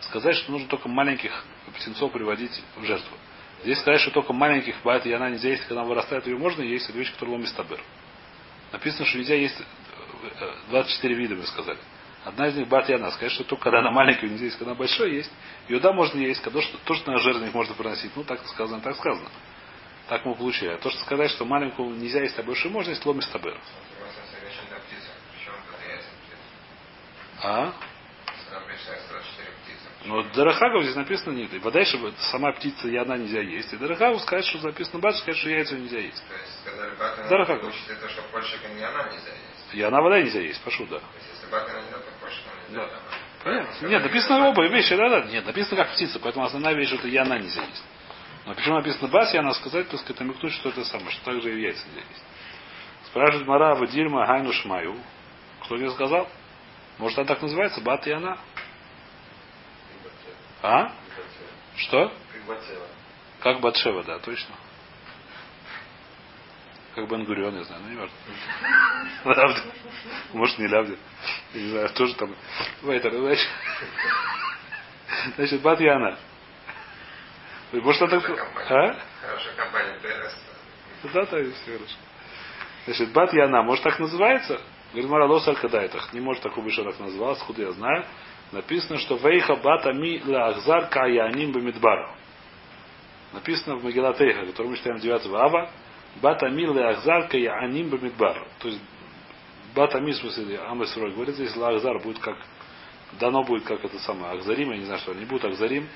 [0.00, 1.44] Сказать, что нужно только маленьких
[1.76, 3.16] птенцов приводить в жертву.
[3.62, 6.62] Здесь сказать, что только маленьких бает и она нельзя есть, когда она вырастает, ее можно
[6.62, 7.80] есть, это вещь, которая ломит табер.
[8.72, 9.60] Написано, что нельзя есть
[10.70, 11.78] 24 вида, мы сказали.
[12.24, 13.10] Одна из них бат и она.
[13.10, 15.30] Сказать, что только когда она маленькая, нельзя есть, когда она большая есть.
[15.68, 18.12] Ее да можно есть, когда что, то, что на жирных можно приносить.
[18.14, 19.28] Ну, так сказано, так сказано.
[20.08, 20.70] Так мы получили.
[20.70, 23.58] А то, что сказать, что маленькую нельзя есть, а большую можно есть, ломит табер.
[27.42, 27.72] А?
[30.04, 31.52] Но Дарахагов здесь написано нет.
[31.52, 33.72] И чтобы сама птица и она нельзя есть.
[33.72, 36.22] И Дарахагов сказать, что написано бат, сказать, что яйца нельзя есть.
[36.26, 37.74] То есть, когда Дарахагов.
[37.88, 39.74] это, что больше не она нельзя есть.
[39.74, 40.98] И она вода нельзя есть, пошу, да.
[40.98, 42.86] То есть, если бат нельзя, то больше нельзя.
[42.86, 43.00] Да.
[43.44, 43.86] Понятно.
[43.86, 45.20] Нет, написано оба вещи, да, да.
[45.26, 47.84] Нет, написано как птица, поэтому основная вещь, что это яна нельзя есть.
[48.46, 51.62] Но почему написано бас, яна сказать, то сказать, намекнуть, что это самое, что также и
[51.62, 52.24] яйца нельзя есть.
[53.06, 54.96] Спрашивает Мара Вадильма Хайну Шмаю.
[55.64, 56.28] Кто мне сказал?
[56.98, 57.80] Может, она так называется?
[57.80, 58.38] Бат и она?
[60.62, 60.92] А?
[61.76, 62.12] Что?
[63.40, 64.54] Как Батшева, да, точно.
[66.94, 68.16] Как Бенгурион, я знаю, ну не важно.
[69.24, 69.72] Лавдин.
[70.32, 70.98] Может, не Лавдин.
[71.54, 72.34] Я не знаю, тоже там.
[72.82, 73.48] Вайтер, значит.
[75.36, 76.18] Значит, Бат Яна.
[77.72, 78.30] Может, она так...
[78.30, 78.96] А?
[79.22, 79.98] Хорошая компания.
[80.02, 81.96] Да, да, все хорошо.
[82.86, 84.60] Значит, Бат Яна, может так называется?
[84.92, 86.12] Говорит, Маралос Алькадайтах.
[86.12, 88.04] Не может такого еще так называлось, откуда я знаю
[88.52, 92.08] написано, что Вейха бата ми лахзар каяним бамидбар.
[93.32, 95.70] Написано в Магилатейха, который мы читаем 9 ава,
[96.20, 98.46] бата ми лахзар каяним бамидбар.
[98.60, 98.80] То есть
[99.74, 102.36] бата ми, в смысле, Амесрой говорит, здесь лахзар будет как,
[103.18, 105.88] дано будет как это самое, Ахзарим, я не знаю, что они будут Ахзарим,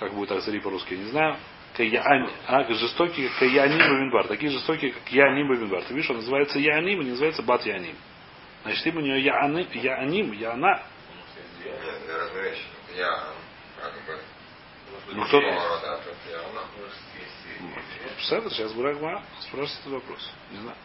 [0.00, 1.36] как будет Ахзари по-русски, не знаю,
[1.76, 5.84] Каяним, а, жестокие, как Яним Бамидбар, такие жестокие, как Яним Бамидбар.
[5.84, 7.94] Ты видишь, он называется Яним, и не называется Бат Яним.
[8.62, 9.22] Значит, им у нее
[11.66, 12.64] Яним, Яним, Яна, Разновещен.
[12.96, 13.24] Я
[13.80, 14.18] как бы
[15.12, 16.16] Ну, кто- Такого рода ответ.
[18.18, 20.30] Псевдо, сейчас Гурагма спросит этот вопрос.
[20.50, 20.76] Не знаю.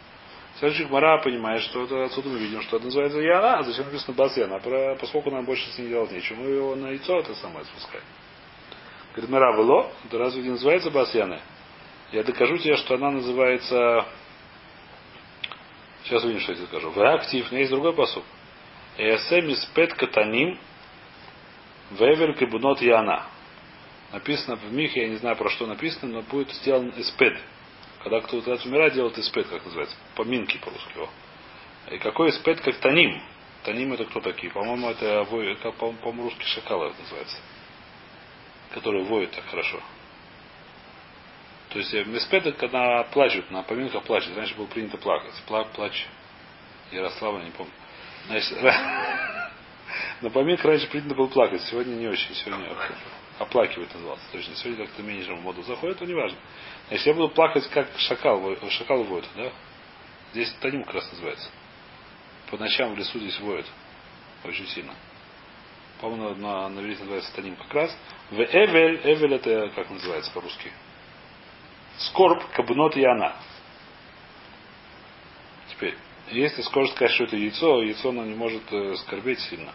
[0.60, 4.14] Следующий Гмара понимает, что это, отсюда мы видим, что это называется Яна, а зачем написано
[4.14, 4.60] Бас Яна?
[4.60, 8.04] Про- Поскольку нам больше с ним делать нечего, мы его на яйцо это самое спускаем.
[9.14, 11.42] Говорит, Мара было, это разве не называется Бас Яна?
[12.12, 14.06] Я докажу тебе, что она называется...
[16.04, 16.92] Сейчас увидим, что я тебе скажу.
[16.92, 18.24] В актив, меня есть другой посуд.
[18.98, 20.60] Эсэм из пет катаним
[21.92, 23.26] вевель кибунот яна.
[24.12, 27.38] Написано в Михе, я не знаю про что написано, но будет сделан эспед.
[28.04, 29.96] Когда кто-то умирает, делают эспед, как называется.
[30.16, 30.94] Поминки по-русски.
[30.98, 31.94] о.
[31.94, 33.22] И какой эспед, как таним.
[33.64, 34.52] Таним это кто такие?
[34.52, 35.24] По-моему, это,
[35.72, 37.38] по- по-моему, русский шакалы это называется.
[38.72, 39.80] Которые воют так хорошо.
[41.70, 44.36] То есть э, эспед это когда плачут, на поминках плачут.
[44.36, 45.34] Раньше было принято плакать.
[45.48, 46.06] Пла, плач.
[46.92, 47.72] Ярослава, не помню.
[48.28, 48.58] Значит,
[50.22, 51.62] на поминках раньше принято было плакать.
[51.64, 52.34] Сегодня не очень.
[52.36, 52.68] Сегодня
[53.40, 54.24] оплакивать назывался.
[54.32, 54.56] Точно.
[54.56, 56.38] Сегодня как-то менеджер в моду заходит, но неважно.
[56.88, 59.52] Значит, я буду плакать, как шакал, шакал воет, да?
[60.34, 61.50] Здесь таним как раз называется.
[62.50, 63.66] По ночам в лесу здесь воет.
[64.44, 64.94] Очень сильно.
[66.00, 67.98] По-моему, на, на иврите называется таним как раз.
[68.32, 70.72] В эвель, эвель это как называется по-русски?
[71.98, 73.36] Скорб, кабнот и она.
[75.70, 75.96] Теперь,
[76.32, 79.74] если скажешь сказать, что это яйцо, яйцо оно не может э, скорбеть сильно.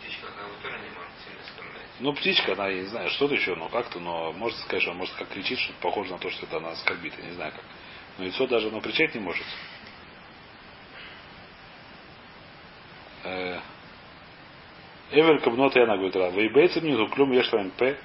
[0.00, 1.85] Птичка как бы тоже не может сильно скорбеть.
[1.98, 5.00] Ну, птичка, она, я не знаю, что-то еще, но как-то, но может сказать, что она
[5.00, 7.64] может как кричит, что похоже на то, что это она скорбит, я не знаю как.
[8.18, 9.46] Но яйцо даже оно кричать не может.
[13.24, 13.60] Э,
[15.10, 17.98] Эвель кабнот и она говорит, ра, выебается мне клюм ешь п.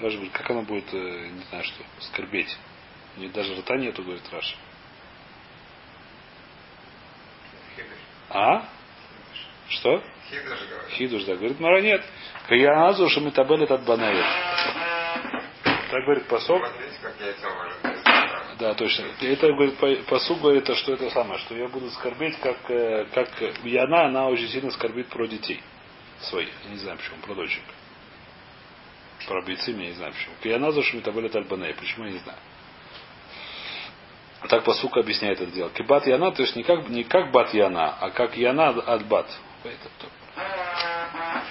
[0.00, 2.54] Раша говорит, как она будет, э, не знаю что, скорбеть.
[3.16, 4.56] У нее даже рта нету, говорит Раша.
[8.30, 8.68] А?
[9.68, 10.02] Что?
[10.90, 11.36] Хидуш да.
[11.36, 12.04] Говорит, Мара нет.
[12.48, 14.24] Каяназу шамитабелет от банеет.
[15.90, 16.62] Так говорит посок.
[18.58, 19.06] Да, точно.
[19.22, 23.28] Это говорит, по- посуд говорит, что это самое, что я буду скорбеть, как, э, как
[23.64, 25.62] Яна, она очень сильно скорбит про детей
[26.20, 26.50] своих.
[26.64, 27.62] Я не знаю почему, про дочек.
[29.26, 30.34] Про бойцы, я не знаю почему.
[30.44, 31.74] Яна за шмитабелет альбаней.
[31.74, 32.38] Почему, я не знаю.
[34.48, 35.70] Так посук объясняет это дело.
[35.70, 39.26] Кибат Яна, то есть не как, не как Бат Яна, а как Яна от Бат.
[39.64, 39.88] Это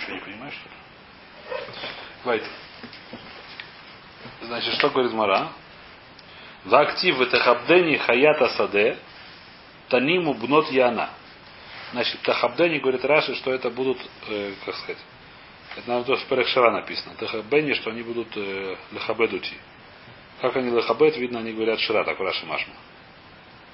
[0.10, 1.58] Что, не понимаешь, что?
[2.24, 2.44] Вайт.
[4.42, 5.52] Значит, что говорит Мара?
[6.66, 8.98] В актив Тахабдени Хаята Саде
[9.90, 11.12] Таниму Бнот Яна.
[11.92, 14.98] Значит, Тахабдени говорит Раши, что это будут, э, как сказать,
[15.78, 17.16] это нам тоже в Перекшара написано.
[17.16, 19.54] Тахабдени, что они будут э, лехабедути.
[20.42, 22.74] Как они лехабед, видно, они говорят Шира, так в Раши Машма.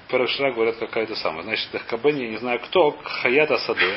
[0.08, 1.44] Перекшара говорят какая-то самая.
[1.44, 3.96] Значит, Тахабдени, я не знаю кто, Хаята Саде.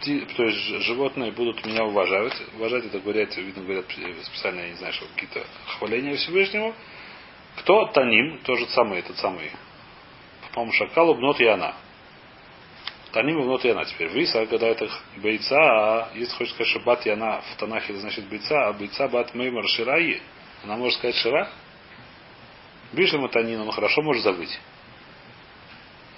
[0.00, 2.34] Пти- то есть животные будут меня уважать.
[2.54, 3.86] Уважать это говорят, видно, говорят
[4.24, 5.44] специально, я не знаю, что какие-то
[5.78, 6.74] хваления Всевышнему.
[7.56, 9.50] Кто Таним, тот самый, этот самый,
[10.52, 11.74] по-моему, Шакалу, Бнот и она.
[13.12, 14.08] Таним и Бнот и она теперь.
[14.08, 18.00] Виса, когда это бойца, а если хочешь сказать, что Бат и она в Танахе, это
[18.00, 20.20] значит бойца, а бойца Бат Меймар Шираи,
[20.62, 21.50] она может сказать Шира.
[22.92, 24.60] Бишлема Танин, он хорошо может забыть.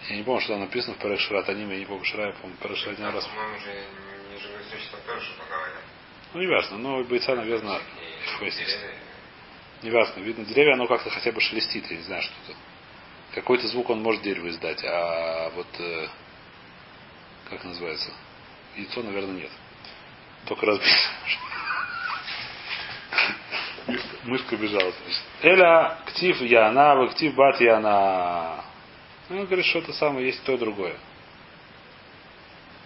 [0.09, 2.33] Я не помню, что там написано в Парах Шира Таним, я не помню Шира, я
[2.33, 3.27] помню Парах Шира один раз.
[3.27, 3.87] по-моему, же
[4.33, 5.83] не существа тоже что поговорят.
[6.33, 7.81] Ну, не важно, но бойца, наверное,
[8.41, 8.95] деревья.
[9.83, 12.55] Неважно, видно, деревья, оно как-то хотя бы шелестит, я не знаю, что то
[13.35, 16.09] Какой-то звук он может дерево издать, а вот, э,
[17.49, 18.11] как называется,
[18.77, 19.51] яйцо, наверное, нет.
[20.47, 20.89] Только разбить.
[24.25, 24.93] Мышка бежала.
[25.43, 28.65] Эля ктив яна, ктив бат яна.
[29.31, 30.97] Ну, говорит, что это самое, есть то и другое.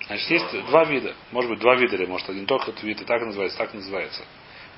[0.07, 1.15] Значит, есть два вида.
[1.33, 4.23] Может быть, два вида, или может один только этот вид и так называется, так называется.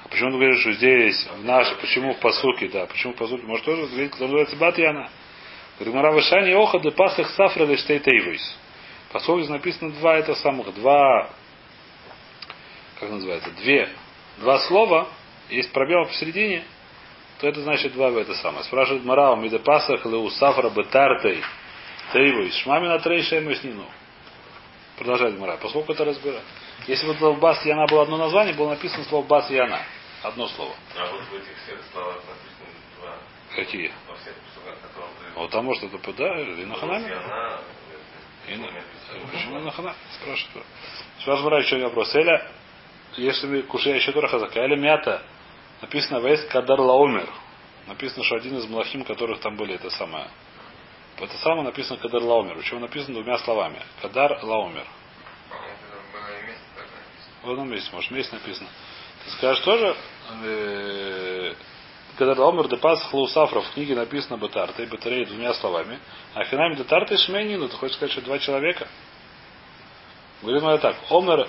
[0.04, 3.42] А почему ты говоришь, что здесь, в наш, почему в посуке, да, почему в посуке,
[3.44, 5.10] может тоже видеть, который называется Батьяна.
[5.80, 8.58] Говорит, Мара Шани Оха де Пасах Сафра де Штейтейвейс.
[9.12, 11.30] Поскольку здесь написано два это самых, два,
[13.00, 13.88] как называется, две,
[14.38, 15.08] два слова,
[15.50, 16.64] есть пробел посередине,
[17.38, 18.64] то это значит два это самое.
[18.64, 21.42] Спрашивает Марау, Мида Пасах Леу Сафра Бетартей
[22.12, 22.54] Тейвейс.
[22.56, 23.86] Шмамина Трей Шемеснину.
[24.96, 25.58] Продолжает Мара.
[25.58, 26.40] Поскольку это разбира.
[26.86, 29.80] Если бы слово Бас Яна было одно название, было написано слово Бас Яна.
[30.22, 30.74] Одно слово.
[30.96, 32.66] А вот в этих всех словах написано
[32.98, 33.18] два.
[33.54, 33.92] Какие?
[34.08, 35.38] Во всех псуках, которые ты...
[35.38, 37.08] Вот там может это да, и на Ханаме.
[37.08, 37.60] и она,
[38.48, 39.30] И э, на-.
[39.30, 39.94] Почему на Хана?
[40.14, 40.66] Спрашивает.
[41.20, 42.14] Спрашивает Мара еще один вопрос.
[42.14, 42.50] Эля,
[43.16, 45.22] если кушая еще Тора Хазака, Эля Мята,
[45.80, 47.28] написано Вейс Кадар Лаумер.
[47.86, 50.28] Написано, что один из млахим, которых там были, это самое.
[51.18, 52.62] Это самое написано Кадар Лаумер.
[52.62, 53.80] Чего написано двумя словами.
[54.02, 54.86] Кадар Лаумер.
[57.42, 57.46] И.
[57.46, 58.68] В одном месте, может, месяц написано.
[59.24, 59.96] Ты скажешь тоже,
[60.44, 61.54] э,
[62.16, 65.98] когда Омер де Пасх Лаусафра в книге написано Батарты, батареи двумя словами,
[66.34, 68.88] а Хинами де Тарты Шмейнину, ты хочешь сказать, что два человека?
[70.42, 71.48] Говорит Мара так, Омер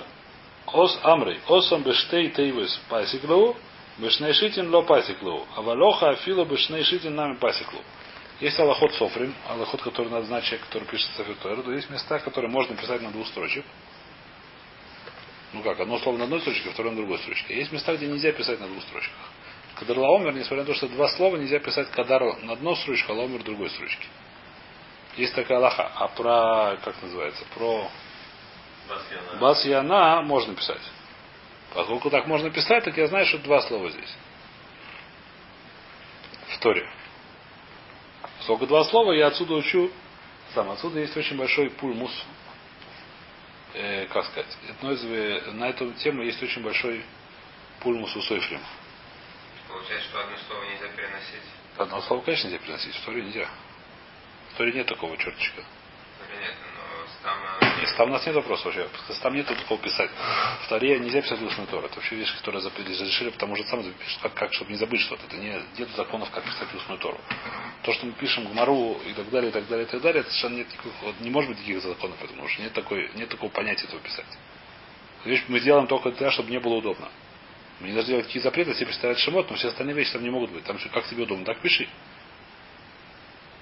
[0.66, 3.56] Ос Амрей, Осом Бештей Тейвес Пасиклу,
[3.98, 7.80] Бешней Шитин Ло Пасиклу, а Валоха Афило Бешней Шитин Нами Пасиклу.
[8.40, 12.50] Есть аллахот софрим, аллахот, который надо знать человек, который пишет Сафитойру, то есть места, которые
[12.50, 13.64] можно писать на двух строчек.
[15.52, 17.56] Ну как, одно слово на одной строчке, второе на другой строчке.
[17.56, 19.16] Есть места, где нельзя писать на двух строчках.
[19.74, 23.14] Кадар Лаомер, несмотря на то, что два слова, нельзя писать Кадар на одной строчке, а
[23.14, 24.06] Лаомер другой строчке.
[25.16, 25.90] Есть такая Аллаха.
[25.96, 27.90] А про, как называется, про
[29.40, 30.82] Бас Яна можно писать.
[31.74, 34.16] Поскольку так можно писать, так я знаю, что два слова здесь.
[36.48, 36.88] В Торе.
[38.40, 39.90] Сколько два слова, я отсюда учу.
[40.54, 42.12] Сам отсюда есть очень большой пульмус.
[43.74, 44.56] Э, как сказать?
[45.52, 47.04] На эту тему есть очень большой
[47.80, 48.60] пульмус у Сойфрим.
[49.68, 51.42] Получается, что одно слово нельзя переносить.
[51.76, 52.94] Одно слово, конечно, нельзя переносить.
[52.94, 53.48] В Торе нельзя.
[54.54, 55.62] В Торе нет такого черточка.
[56.40, 56.54] Нет,
[57.22, 57.38] там...
[57.78, 58.88] Нет, там у нас нет вопроса вообще.
[59.22, 60.10] Там нет такого писать.
[60.64, 61.86] В Торе нельзя писать устную Тору.
[61.86, 65.26] Это вообще вещь, которую разрешили, потому что сам пишет, как, как, чтобы не забыть что-то.
[65.26, 67.18] Это не, нет законов, как писать устную Тору.
[67.82, 70.20] То, что мы пишем в Мару и так далее, и так далее, и так далее,
[70.20, 73.50] это совершенно нет никаких, не может быть никаких законов, потому что нет, такой, нет такого
[73.50, 74.26] понятия этого писать.
[75.24, 77.08] Вещь мы делаем только для того, чтобы не было удобно.
[77.80, 80.30] Мы не должны делать какие запреты, все представляют шамот, но все остальные вещи там не
[80.30, 80.64] могут быть.
[80.64, 81.88] Там все как тебе удобно, так пиши.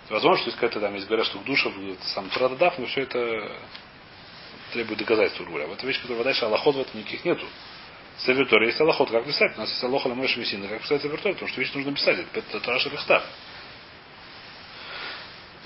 [0.08, 1.70] Возможно, что есть какая-то там, если говорят, что в душе
[2.14, 3.50] сам Трададав, но все это
[4.72, 5.68] требует доказательств, грубо говоря.
[5.68, 7.46] Вот вещь, которая дальше Аллахот в этом никаких нету.
[8.18, 9.56] Севертор есть Аллахот, как писать?
[9.56, 12.24] У нас есть Аллаха Ламэш Мессина, как писать Севертор, потому что вещь нужно писать.
[12.32, 13.22] Это Тараша Бехтав.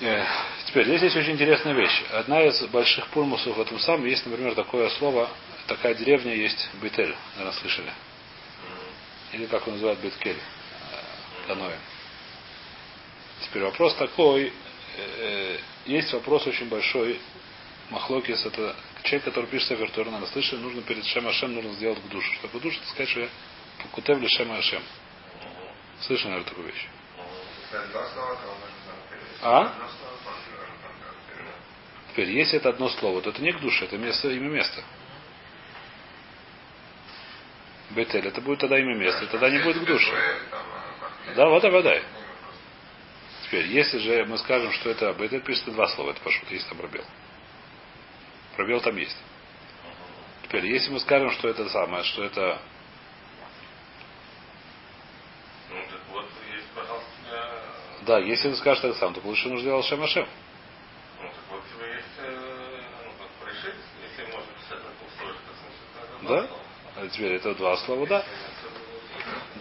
[0.01, 0.25] Э,
[0.65, 2.03] теперь, здесь есть очень интересная вещь.
[2.11, 5.29] Одна из больших пульмусов в этом самом есть, например, такое слово,
[5.67, 7.91] такая деревня есть, Бетель, наверное, слышали.
[9.31, 10.39] Или как он называет Беткель,
[11.47, 11.77] Каноэ.
[13.41, 14.53] Теперь вопрос такой,
[14.97, 17.19] э, есть вопрос очень большой,
[17.89, 21.99] Махлокис, это человек, который пишет Сефер Тор, наверное, слышали, нужно перед Шем Ашем нужно сделать
[22.01, 22.31] к душу.
[22.35, 23.29] Чтобы к душу, это сказать, что я
[23.83, 24.81] покутевли Шем Ашем.
[26.01, 26.87] Слышали, наверное, такую вещь?
[29.41, 29.73] А?
[32.11, 34.83] Теперь, если это одно слово, то это не к душе, это место, имя место.
[37.91, 40.39] Бетель, это будет тогда имя место, тогда не будет к душе.
[41.35, 42.01] Да, вот вода.
[43.51, 46.77] Теперь, если же мы скажем, что это Бетель, пишется два слова, это пошут, есть там
[46.77, 47.03] пробел.
[48.55, 49.17] Пробел там есть.
[50.43, 52.61] Теперь, если мы скажем, что это самое, что это
[58.05, 60.27] Да, если ты скажешь это сам, то лучше нужно сделать Шем Ашем.
[61.19, 62.07] Ну, так вот тебе есть,
[63.03, 65.49] ну, как решить, если можно писать на полстрочка,
[66.21, 67.01] значит, Да?
[67.01, 68.25] А теперь это два слова, да?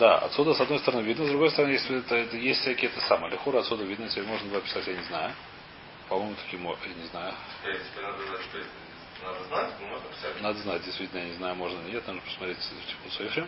[0.01, 3.03] Да, отсюда с одной стороны видно, с другой стороны, если это, это есть всякие это
[3.03, 3.31] самое.
[3.33, 5.35] Лихура отсюда видно, если можно два писать, я не знаю.
[6.09, 7.35] По-моему, такие я не знаю.
[9.23, 10.41] Надо знать, но можно писать.
[10.41, 13.47] Надо знать, действительно, я не знаю, можно или нет, нужно посмотреть в Сейфе.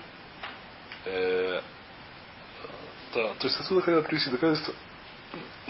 [1.07, 1.63] Э,
[3.15, 4.75] да, то есть отсюда хотят привести доказательство,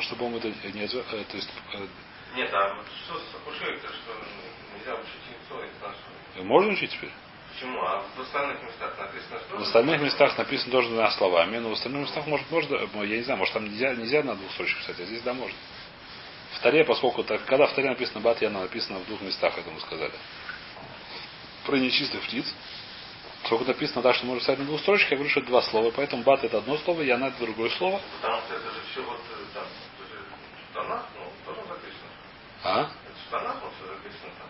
[0.00, 1.86] что, по-моему, это не э, то есть, э,
[2.34, 6.44] Нет, а что с акушеркой, что нельзя учить яйцо, это наше.
[6.44, 7.12] Можно учить теперь?
[7.52, 7.82] Почему?
[7.82, 9.56] А в остальных местах написано что?
[9.56, 13.22] В остальных местах написано тоже двумя словами, но в остальных местах может можно, я не
[13.22, 15.56] знаю, может там нельзя, нельзя на двух строчках писать, а здесь да можно.
[16.52, 19.70] В Таре, поскольку так, когда в Таре написано Бат Яна, написано в двух местах, это
[19.70, 20.12] мы сказали.
[21.66, 22.46] Про нечистых птиц.
[23.44, 25.92] Сколько написано, да, что можно писать на двух строчках, я говорю, что это два слова.
[25.94, 28.00] Поэтому бат это одно слово, яна это другое слово.
[28.20, 29.64] Потому что это же все вот э, там,
[30.72, 32.10] Танах, ну, тоже записано.
[32.62, 32.80] А?
[32.82, 34.48] Это Танах, вот все записано там.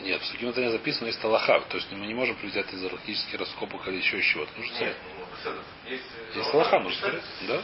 [0.00, 1.60] Нет, в Суким это не записано, есть Талаха.
[1.68, 4.50] То есть мы не можем взять из археологических раскопок или еще чего-то.
[4.56, 4.94] Ну, есть, э,
[6.34, 7.24] есть Талаха, нужно смотреть.
[7.48, 7.62] Да?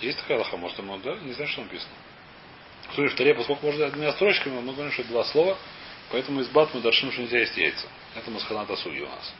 [0.00, 1.16] Есть такая Аллаха, может, ему, да?
[1.16, 1.92] Не знаю, что написано.
[2.94, 5.58] Смотри, в Таре, поскольку можно двумя строчками, мы говорим, что это два слова,
[6.10, 7.86] поэтому из бат мы дальше что нельзя есть яйца.
[8.14, 9.34] Это масханата суги у нас.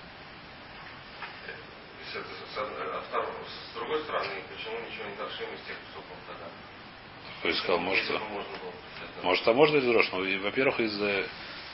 [2.13, 6.47] С другой стороны, почему ничего не дошли из тех псуков тогда?
[7.39, 8.05] Кто сказал, может,
[9.23, 11.27] может, а можно из но, во-первых, из, э,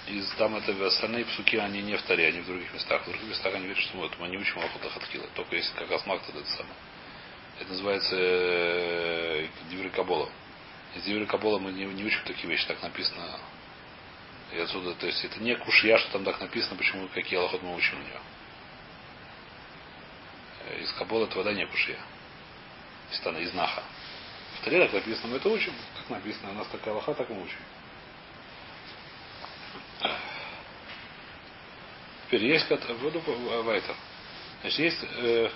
[0.09, 3.03] из там это остальные псуки, они не в таре, они в других местах.
[3.03, 5.91] В других местах они говорят, что вот, мы не учим охота хатхила, только если как
[5.91, 6.75] раз мак это самое.
[7.61, 10.29] Это называется э, Диври Кабола.
[10.97, 13.39] Из Диври Кабола мы не, не учим такие вещи, так написано
[14.55, 17.75] и отсюда, то есть это не кушья, что там так написано, почему какие аллахот мы
[17.75, 18.21] учим у нее.
[20.67, 21.99] Э, из Кабола это вода не кушья.
[23.11, 23.83] Из Наха.
[24.65, 25.73] Таре так написано, мы это учим.
[25.99, 27.59] Как написано, у нас такая аллаха, так мы учим.
[32.27, 33.95] Теперь есть кот- буду в- Вайтер.
[34.63, 35.51] Значит, есть э,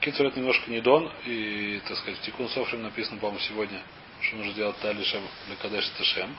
[0.00, 3.82] Кицур это немножко не дон, и, так сказать, в Тикун Софрим написано, по-моему, сегодня,
[4.20, 6.36] что нужно делать Тали Шем Лекадеш Тешем.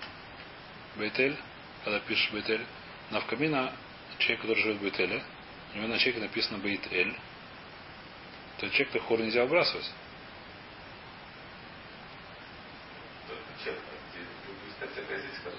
[0.96, 1.36] Бейтель,
[1.84, 2.64] когда пишешь Бейтель.
[3.12, 3.74] Навкамина,
[4.20, 5.24] человек, который живет в Бейтеле,
[5.74, 7.16] у него на чеке написано Бейтель.
[8.66, 9.92] То чек то хор нельзя выбрасывать.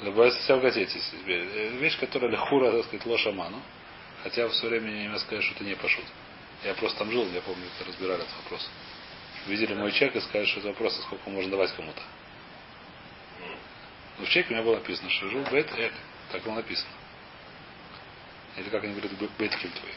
[0.02, 1.00] Любая статья в газете.
[1.24, 3.62] Вещь, которая лехура, так сказать, лошаману.
[4.24, 6.04] Хотя в свое время я сказать, что это не пошут.
[6.64, 8.68] Я просто там жил, я помню, это разбирали этот вопрос.
[9.46, 12.02] Видели мой чек и сказали, что это вопрос, сколько можно давать кому-то.
[14.18, 15.92] Но в чеке у меня было написано, что жил бет эль.
[16.32, 16.90] Так было написано.
[18.56, 19.92] Или как они говорят, бетким твой.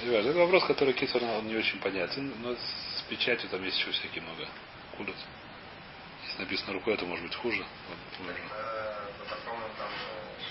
[0.00, 3.90] Понимаешь, Это вопрос, который Китсон, он не очень понятен, но с печатью там есть еще
[3.90, 4.48] всякие много
[4.96, 5.16] кулят.
[6.24, 7.62] Если написано рукой, это может быть хуже.
[7.62, 8.40] Э, э,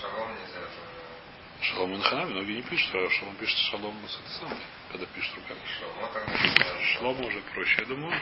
[0.00, 0.36] шалом
[1.62, 4.58] Шалом Инханами, многие не пишут, а Шалом пишет шалом с этой самой,
[4.92, 5.60] когда пишет руками.
[5.78, 6.82] Шалом, а.
[6.84, 8.20] Шлома уже проще, я думаю.